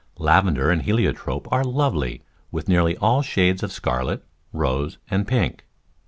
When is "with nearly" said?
2.49-2.97